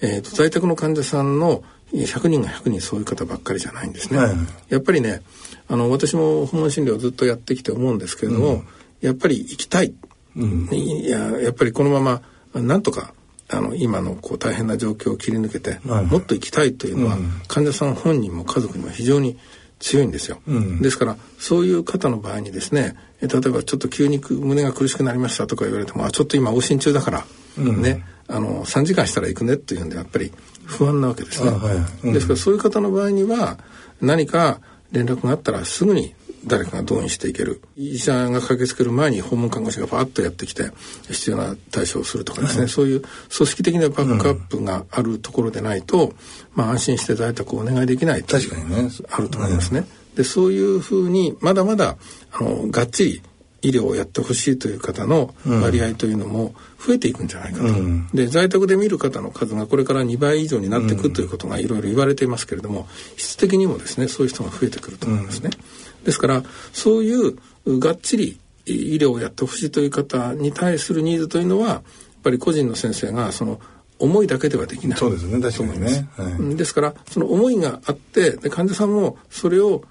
[0.00, 4.18] えーと在宅の患者さんの100人が100人そういう方ばっかりじゃないんですね。
[4.18, 4.38] はいはい。
[4.68, 5.22] やっぱりね
[5.70, 8.64] あの私も訪問診療をずっとやってきて思うんですけれども、
[9.00, 9.94] やっぱり行きたい、
[10.36, 12.22] いややっぱりこのまま
[12.60, 13.14] なんとか
[13.48, 16.06] あの今のこう大変な状況を切り抜けて、はい。
[16.06, 17.16] もっと行きたいというのは、
[17.48, 19.38] 患者さん本人も家族にも非常に
[19.80, 20.80] 強いんですよ、ん。
[20.80, 27.24] ですからそういう方の場合にですねえ例えばちょっと急にく胸が苦しくなりましたとか言われてもあちょっと今往診中だから、
[27.56, 30.30] ねあの3時間したら行くねっていうんでやっぱり
[30.64, 31.76] 不安なわけですね、あはい。
[32.04, 32.12] うん。
[32.12, 33.58] ですからそういう方の場合には
[34.00, 34.60] 何か
[34.92, 36.14] 連絡があったらすぐに
[36.46, 37.60] 誰かが動員していける。
[37.76, 40.70] 医者が駆けつける前に訪問看護師がパッとやってきて
[41.08, 46.14] 必要な対処をするとかですね、そういう組織的なバックアップがあるところでないと、
[46.54, 48.90] まあ、安心して在宅をお願いできないと確かにね。
[49.10, 49.86] あると思いますね。
[50.16, 51.96] でそういうふうにまだまだ
[52.32, 53.22] あのがっちり
[53.62, 65.50] 医療をやってほしいという方の割合というのも増えていくんじゃないかと、うん、で在宅で見る方の数がこれから2倍以上になっていくということがいろいろ言われていますけれども質的にもですねそういう人が増えてくると思いますね。
[65.98, 66.42] うん、ですから
[66.72, 71.82] そういうがっちり医療をやってほしいという方に対するニーズというのはやっ
[72.22, 73.60] ぱり個人の先生がその
[73.98, 79.82] 思いだけではできないそうですね確かにね、はい、ですからその思いがあってで患者さんもそれを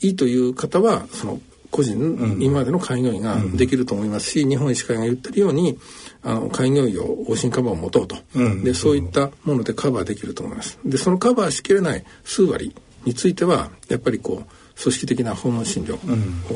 [0.00, 5.78] いいという方はその個人、うん、今までの開業医ができると思いますし、うん、日本医師会が言ってるように
[6.22, 10.78] あの開業医を往診カバーを持とうと、うん、でそういったものでカバーできると思います。
[10.84, 15.98] でそのカバーしきれない数割についてはやっぱりこう組織的な訪問診療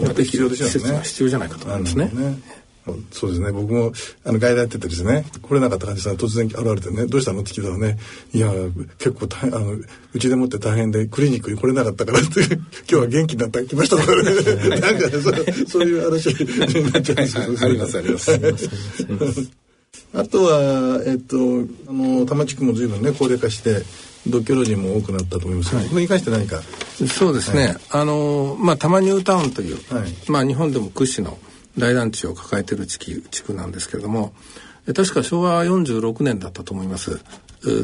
[0.05, 2.11] ができる施設が必要じゃないかと思いますね。
[3.13, 3.93] そうですね僕も
[4.25, 7.99] あの外来やっててですね来れなかった患者さん突然現れてね「どうしたの?」って聞いたらね
[8.35, 8.53] 「いや
[8.99, 9.73] 結構大あの
[10.15, 14.23] うちでもって大変でクリニックに来れなかったから」って「今日は元気になってきました」とかね
[14.81, 15.11] なんかね
[15.67, 18.33] そそういう話になっちゃうんですよ、ありますあります。
[20.15, 21.37] あとは、えっと、
[21.89, 23.83] あの、多摩地区も随分ね、高齢化して、
[24.27, 26.63] 独居老人も多くなったと思いますが、はい、これに関して何か？
[27.09, 27.67] そうですね。
[27.67, 31.39] はい、あの、まあ、多摩ニュータウンという、はい、まあ、日本でも屈指の
[31.79, 34.33] 大団地を抱えている地区地区なんですけれども
[34.87, 37.21] 確か昭和46年だったと思います。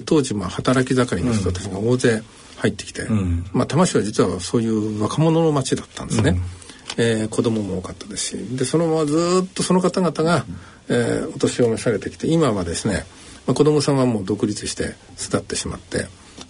[0.04, 2.22] 当時まあ働き盛りの人たちが大勢
[2.58, 10.44] 入ってきて、うん、まあ多摩市は実はそういう若者の町だったんですね、うん、えー、子供も多かったですしでそのままずっとその方々が、
[10.88, 13.04] えー、お年を召されてきて今はですね、
[13.46, 16.06] まあ、子供さんはもう独立して巣立ってしまって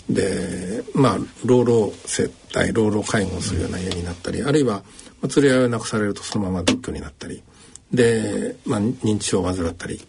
[0.09, 4.83] でまあ老老世帯老老介護をするような家になったりあるいは
[5.21, 7.43] まあ、連れ合いをなくされるとそのまま独居になったり
[7.93, 10.01] で、まあ、認知症を患ったり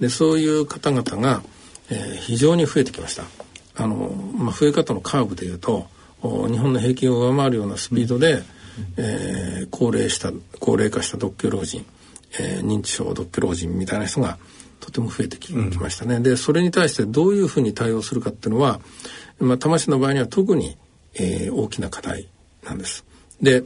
[0.00, 1.42] でそういう方々が、
[1.90, 3.24] えー、非常に増えてきました。
[3.80, 3.94] あの
[4.36, 5.86] まあ、増え方のカーブでいうと
[6.20, 8.42] 日本の平均を上回るようなスピードで、うん、
[8.96, 11.86] えー、高齢した高齢化した独居老人、
[12.40, 14.36] えー、認知症独居老人みたいな人が
[14.80, 16.16] とても増えてきましたね。
[16.16, 18.80] うん、でそれに対してどういうふうに対応するかっていうのは、
[19.40, 20.76] まあ、多摩市の場合には特に、
[21.14, 22.28] えー、大きな課題
[22.64, 23.04] なんです。
[23.40, 23.62] で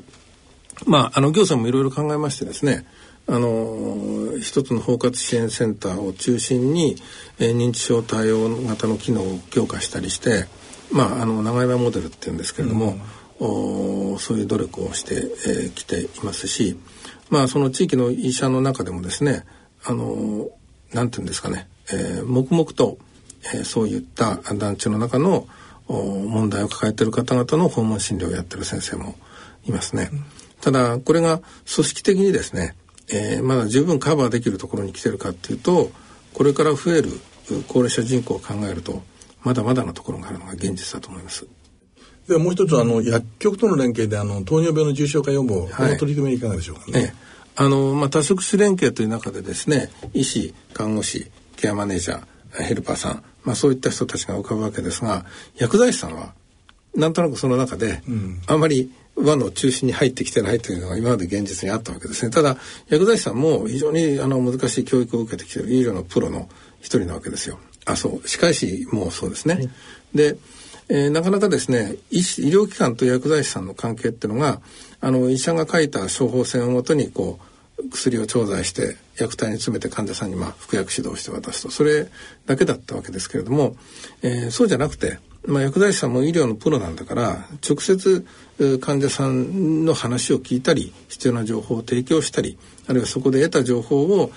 [0.87, 2.87] まあ、あの行政もいろいろ考えましてですね
[3.29, 6.97] あの一つの包括支援センターを中心に、
[7.39, 10.47] えー、認知症対応型の機能を強化したりして、
[10.91, 12.97] まあ、あの長山モデルっていうんですけれども、
[13.39, 16.77] うん、おそういう努力をしてき、えー、ていますし、
[17.31, 19.45] まあ、その地域の医者の中でもですね
[19.85, 20.49] あの
[20.93, 22.99] なんていうんですかね、えー、黙々と、
[23.55, 25.47] えー、そういった団地の中の
[25.93, 29.17] 問題を抱えている方々の訪問診療をやってる先生も
[29.67, 30.11] いますね。
[30.13, 30.25] うん
[30.63, 31.39] ただこれが
[31.75, 32.77] 組織的にですね、
[33.13, 35.91] えー、まだ十分カバーできるところに来てるかっていうと
[36.35, 37.09] これから増える
[37.67, 39.03] 高齢者人口を考えると
[39.43, 41.49] まだまだのところがあるのが現実だと思います。
[42.29, 47.13] ではもう一つあの薬局との連携であの糖尿病の重症化予防、はい、この取り組みいかがでしょうかね？
[47.57, 52.23] あのまあ、多職種連携という中でですね医師看護師ケアマネージャー
[52.55, 55.25] ヘルパーさん、まあ、そういった人たちが浮かぶわけですが
[55.57, 56.35] 薬剤師さんは
[56.95, 62.31] なんとなくその中で、うん、あまり輪の中心に入ってきてないというのが今まで現実にあったわけですね。
[62.31, 62.57] ただ
[62.89, 66.49] 薬剤師さんも非常にあの難しい教育を受けてきている医療のプロの
[66.81, 67.59] 一人なわけですよ。
[67.85, 69.69] あそう歯科医師もそうですね。
[70.15, 70.37] で、
[70.89, 74.61] えー、なかなかですね医医療機関と薬剤師さんの関係っていうのが
[75.01, 77.52] あの医者が書いた処方箋をもとにこう
[77.91, 81.71] 薬を調剤して薬体に詰めて患者さんにまあ服薬指導して渡すと。
[81.71, 82.09] それ
[82.47, 83.77] だけだったわけですけれども、
[84.23, 88.25] えー、そうじゃなくてまあ、薬剤師さんも医療のプロなんだから直接
[88.81, 94.31] 患者さんの話を聞いたり必要な情報を提供したりあるいはそこで得た情報を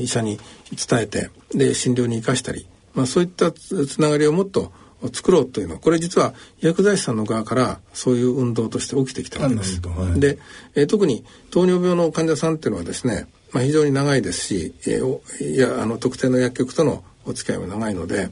[0.00, 0.38] 医者に
[0.70, 4.72] 伝えてで診療に生かしたり、まあ、そういったつながりをもっと
[5.12, 9.80] 作ろうというのはこれ実は薬剤師さんの側からそういう運動として起きてきたわけです。
[9.80, 10.38] はい、で、
[10.74, 18.30] えー、特に糖尿病の患者さんっていうのはですね、まあ、非常に長いですし、えー、いやあの特定の薬局とのお付き合いも長いので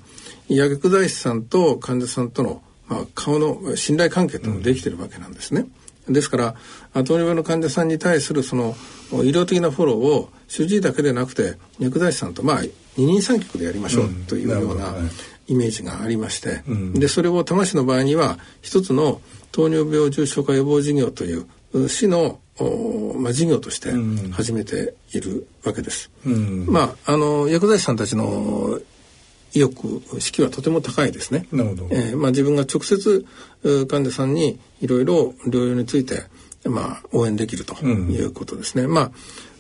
[0.49, 5.67] 薬剤師さんと患者さんとの、まあ、顔の信頼関係というのができてるわけなんですね。
[6.09, 6.55] ですから
[7.05, 8.77] 糖尿病の患者さんに対するその
[9.13, 12.61] 医療的なフォローを主治医だけでなくて薬剤師さんとまあ
[12.97, 14.95] 二人三脚でやりましょうというような
[15.49, 19.21] イメージがありまして、うん、でそれを多摩市の場合には一つの
[19.53, 22.41] 糖尿病重症化予防事業という市の
[23.19, 23.93] まあ、事業として
[24.33, 26.11] 始めているわけです。
[26.25, 28.81] うん、まああの薬剤師さんたちの
[29.53, 31.47] 意欲士気はとても高いですね。
[31.53, 31.89] なるほど。
[31.91, 33.27] えー、まあ自分が直接
[33.89, 36.25] 患者さんにいろいろ療養について
[36.65, 38.85] まあ、応援できるということですね。
[38.85, 39.13] うん、ま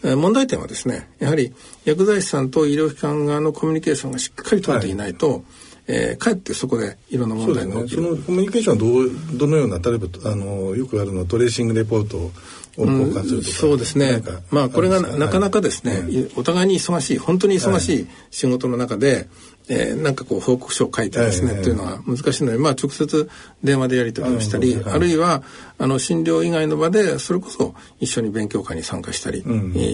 [0.04, 5.42] あ、問題点はですね、やはり薬剤師さんと医療機関側のコミュニケーションがしっかり取れていないと、はい
[5.88, 8.02] えー、かえってそこでいろんな問題が起きる。
[8.02, 12.32] そ、ね,、のコミュニケーションはどうどのような例えばあのよくあるのはトレーシングレポートを
[12.76, 14.22] 交換するとか、うん、そうですね。
[14.50, 19.26] まあこれがなかなかですね、はい、お互いに忙しい本当に忙しい仕事の中で、はい、
[19.68, 23.30] えー、なんかこう報告書を書いてですね、はい、というのは難しいので、まあ、直接
[23.62, 25.42] 電話でやり取りをしたり、あるいは
[25.78, 29.42] あの診療以外の場でそれこそ一緒に勉強会に参加したり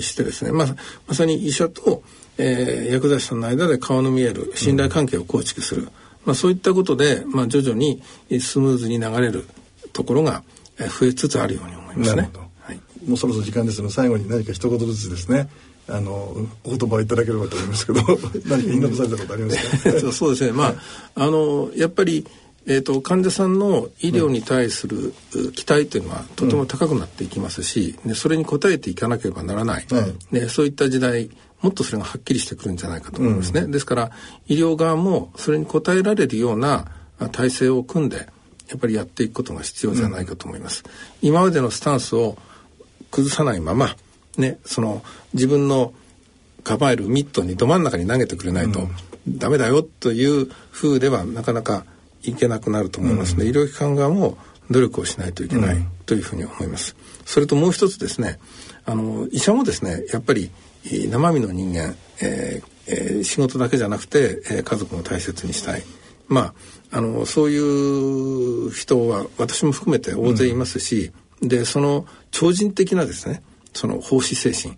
[0.00, 0.68] してですね、うん、まあ、
[1.06, 2.02] まさに医者と、
[2.42, 5.88] えー、薬剤師さんの間で顔の見える信頼関係を構築する、うん、
[6.24, 8.02] まあ、そういったことで、まあ、徐々に
[8.40, 9.46] スムーズに流れる
[9.92, 10.42] ところが
[10.78, 12.30] 増えつつあるように思いますね。
[12.60, 15.48] はい、もうそろそろ時間ですので最後に何か一言ずつですね。
[15.88, 16.12] あの
[16.64, 18.00] お言葉をいただければと思いますけど
[18.46, 20.12] 何か言い残されたことありますか？
[20.12, 20.52] そうですね。
[20.52, 20.74] まあ
[21.16, 22.26] あのやっぱり
[22.64, 25.12] えーと、患者さんの医療に対する
[25.54, 29.86] 期待というのはとても高くなっていきますし、うん、でそれに応えていかなければならない、
[30.30, 31.28] でそういった時代
[31.62, 34.10] もっとそれがはっきりしてくるんじゃないかと思いますね、うん、ですから
[34.48, 36.86] 医療側もそれに応えられるような
[37.30, 38.28] 体制を組んで
[38.68, 40.82] やっぱりやっていくことが必要じゃないかと思います、
[41.22, 42.36] うん、今までのスタンスを
[43.10, 43.96] 崩さないまま
[44.38, 45.02] ね、その
[45.34, 45.92] 自分の
[46.64, 48.88] 構えるミットにど真ん中に投げてくれないと、
[49.28, 51.84] ダメだよという風ではなかなか
[52.22, 54.38] いけなくなると思いますので、うん、医療機関側も
[54.70, 56.96] 努力をしないといけないというふうに思います。
[57.26, 58.38] それともう一つですね、
[58.84, 60.50] あの医者もですね、やっぱり
[60.84, 65.82] 生身の人間、えーえー、仕事だけじゃなくて、えー、家族も大切にしたい。
[66.28, 66.54] まあ
[66.98, 74.76] あのそういう人は私も含めて大勢いますし、うん、でその超人的なですねその奉仕精神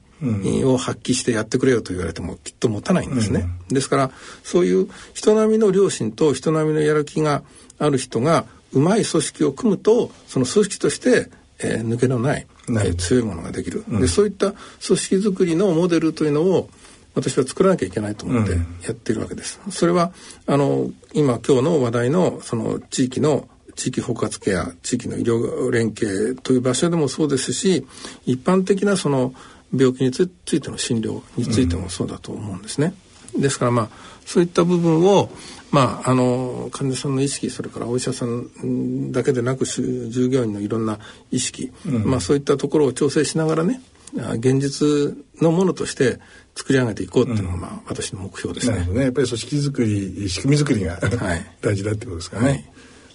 [0.64, 3.48] を発揮してやってくれよと言われてもきっと持たないんですね。
[3.68, 4.10] うん、ですから
[4.42, 7.42] そういう人並みの良心と人並みのやる気が
[7.78, 16.68] ある人がうまい組織を組むとその組織として、えー、抜けのない、えー、強いものができる、うん、でそういった組織づくりのモデルというのを
[17.14, 18.58] 私は作らなきゃいけないと思ってや
[18.90, 19.60] っているわけです。
[19.70, 20.12] それは
[20.46, 27.86] あの今今日の話題のその地域の地域包括ケア地域の医療連携という場所でもそうですし
[28.26, 29.34] 一般的なその
[29.74, 32.94] 病気についての診療についてもそうだと思うんですね。
[33.34, 33.88] うん、ですからまあ
[34.24, 35.30] そういった部分を
[35.70, 41.00] まあ、あの患者さんの意識それからお医者さんだけでなく従業員のいろんな
[41.32, 43.80] 意識、うん、まあ、そういったところを調整しながらね
[44.14, 46.20] 現実のものとして
[46.54, 48.86] 作り上げていこうっていうのが、まあ、私の目標ですね。
[48.86, 52.48] ねやっぱり組織づくり仕組みづくりが、はい、大事だってことですかね。
[52.48, 52.64] はい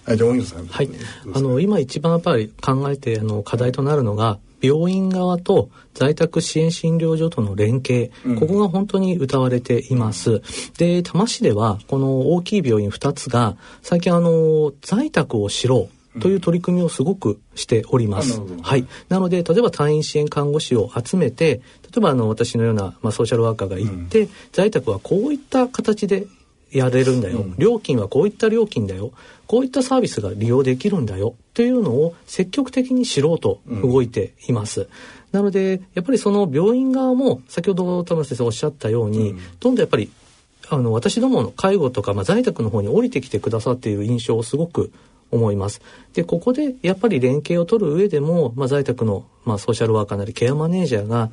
[0.04, 0.66] はい、じゃあ、さん。
[0.66, 0.90] はい。
[1.34, 10.42] あの、今一番やっぱり考えて、あの、課題となるのが、病院側と在宅支援診療所との連携、うん、ここが本当に謳われています。
[10.78, 15.88] で、多摩市では、この大きい病院2つが、最近あの、在宅をしろ
[16.20, 18.40] という取り組みをすごくしております。
[18.40, 18.86] うん、はい。
[19.08, 26.26] なので、例えば退院支援看護師を集めて、例えばあの、私のような、まあ、ソーシャルワーカーが行って、うん、在宅はこういった形で
[26.72, 29.12] やれるんだよ、うん、料金はこういった料金だよ。
[29.46, 34.82] こういったサービスが利用できるんだよというのを積極的に知ろうと動いています。
[34.82, 34.88] うん、
[35.32, 40.10] なのでやっぱりその病院側も先ほど田村先生おっしゃったように、うん、どんどんやっぱり
[40.68, 44.92] あの私どもの介護とか、まあ、在宅の方に降りてきてくださっている印象をすごく
[45.30, 45.80] 思います。
[46.14, 51.30] で、ここでやっぱり連携を取る上でも、まあ、在宅の、まあ、ソーシャルワーカーなりケアマネージャーが、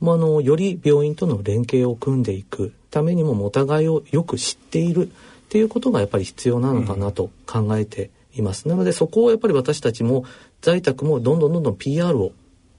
[0.00, 5.10] まあ、あの、より病院との連携を組んでいくためにも、お互いをよく知っているっ
[5.48, 8.64] ていうことがやっぱり必要なのかなと考えています。
[8.66, 10.24] うん、なので、そこをやっぱり私たちも、
[10.60, 12.32] 在宅もどんどんどんどん PR を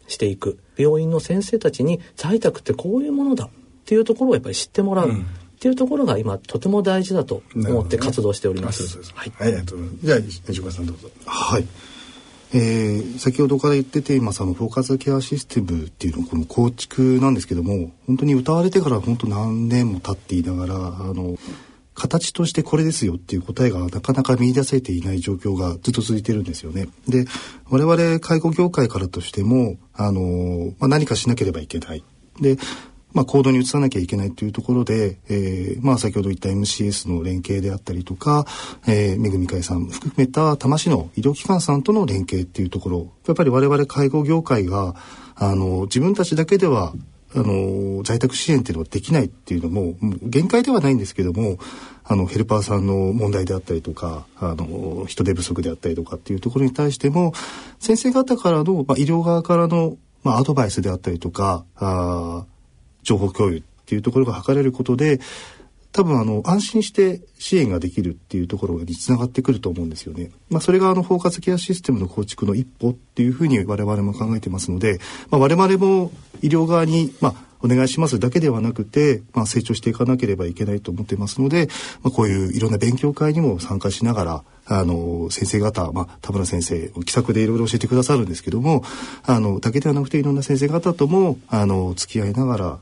[0.08, 0.60] していく。
[0.78, 3.50] 病院の先生たちに、在宅ってこういうものだっ
[3.86, 5.10] ていうところをやっぱり知ってもらう。
[5.10, 5.26] うん
[5.62, 8.98] っていうところが今とても大事だと思って活動しております。
[8.98, 10.06] ね、はい、ありがとうございます。
[10.08, 11.12] じゃあ西岡さんどうぞ。
[11.24, 11.68] はい。
[12.54, 20.80] えー、先ほどから言ってて今そのフォーカスケアシステムっていうのこの構築なんですけども本当に歌われてから本当何年も経っていながらあ
[21.14, 21.38] の
[21.94, 26.88] 形としてこれですよっていう答えがなかなか見出せていない状況がずっと続いてるんですよね。
[27.08, 27.26] で
[27.70, 32.04] 我々介護業界からとしてもあの、まあ、何かしなければいけない。
[32.40, 32.58] で
[33.14, 38.46] まあ、行動に移さなきゃいけないというところで、えー、まあ、先ほど言った MCS の連携であったりとか、
[38.88, 44.96] えー、めぐみ会さん含めた多摩市の医療機関さんとの連携っていうところ、やっぱり我々介護業界が、
[45.36, 46.94] あの、自分たちだけでは、
[47.34, 51.58] あの、在宅支援っていうのはできないっていうのも、限界ではないんですけども、
[52.04, 57.34] あの、ヘルパーさんの問題であったりとか、あの、人手不足であったりとかっていうところに対しても、
[57.80, 62.46] 先生方からの、まあ、医療側からの、まあ、アドバイスであったりとか、あ
[63.04, 65.20] 情報共有っていうところが図れることで
[65.92, 70.32] 多分あの安心して支援ができるっていうところにつながってくると思うんですよね。
[70.50, 76.12] まあ、それがあの包括ケアシステムの構築の一歩っていうふうに我々も考えてますので、まあ、我々も
[76.42, 81.68] 医療側にまあお願いしますだけではなくて、まあ、成長していかなければいけないと思ってますので、
[82.04, 88.84] まあ、こういういろんな勉強会にも参加しながらあの先生方、まあ、田村先生気さくでいろいろ教えてくださるんですけども
[89.26, 92.80] あのだけではなくていろんな先生方ともあの付き合いながら、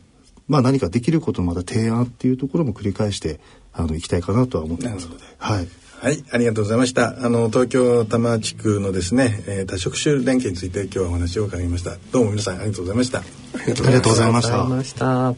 [0.50, 3.40] まあ、何かできることのまた提案っていうところも繰り返して
[3.72, 5.24] あの行きたいかなとは思ってますので。
[5.38, 5.68] はい
[6.02, 7.26] はい、ありがとうございました。
[7.26, 11.98] あの東京多摩地区のですね、えー、多職種連携について今日はお話を伺いました。
[12.12, 13.20] どうも皆さんありがとうございました。
[13.20, 13.24] あ
[13.58, 14.42] りがとうございま
[14.84, 15.36] した。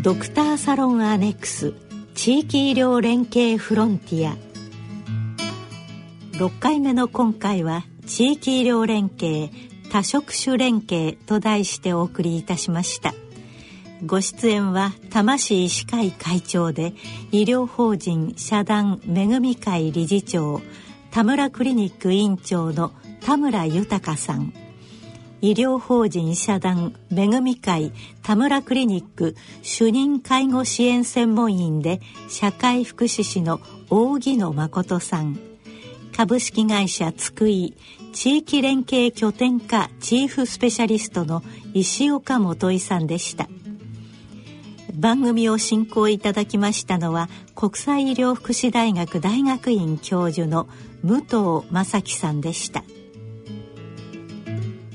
[0.00, 1.74] ドクターサロンアネックス
[2.14, 4.36] 地域医療連携フロンティア
[6.38, 9.50] 6回目の今回は地域医療連携
[9.92, 13.12] 多職種連携と題してお送りいたしました。
[14.06, 16.94] ご出演は多摩市医師会会長で
[17.30, 20.62] 医療法人社団めぐみ会理事長
[21.10, 22.90] 田村クリニック院長の
[23.20, 24.54] 田村豊さん
[25.40, 35.51] 医療法人社団めぐみ会田村クリニック主任介護支援専門員で社会福祉士の大木野誠さん
[36.16, 37.74] 株式会社つくい
[38.12, 41.42] 地域連携拠点課チーフスペシャリストの
[41.74, 43.48] 石岡元井さんでした。
[44.94, 50.68] 番組を進行いただきましたのは国際医療福祉大学大学院教授の
[51.02, 52.84] 武藤正樹さんでした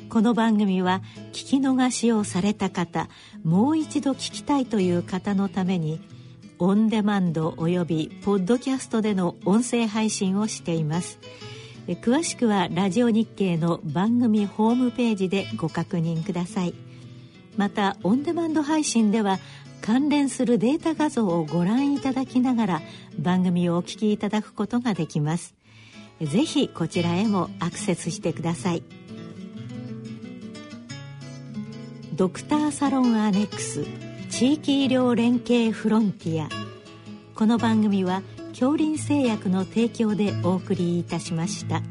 [0.09, 1.01] この番組は
[1.34, 3.09] 聞き逃しをされた方
[3.43, 5.99] もう一度聞きたいという方のために
[6.60, 11.20] オンデマンドおよびポッドキャストでの音声配信をしています。
[11.88, 16.74] 詳しくはラジオ日経の番組ホームページでご確認ください。
[17.58, 19.38] またオンデマンド配信では
[19.82, 22.82] 関連するデータ画像をご覧いただきながら
[23.20, 25.53] 番組をお聞きいただくことができます。
[26.20, 28.82] ぜひこちらへもアクセスしてください。
[32.16, 33.86] ドクターサロンアネックス
[34.38, 36.48] 地域医療連携フロンティア
[37.34, 41.82] この番組は恐林製薬の提供でお送りいたしました。